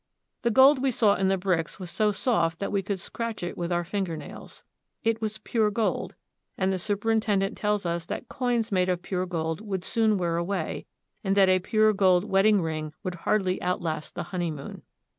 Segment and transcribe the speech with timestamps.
[0.41, 3.55] The gold we saw in the bricks was so soft that we could scratch it
[3.55, 4.63] with our finger nails.
[5.03, 6.15] It was pure gold,
[6.57, 10.87] and the superintendent tells us that coins made of pure gold would soon wear away,
[11.23, 14.81] and that a pure gold wedding ring would hardly outlast the honeymoon.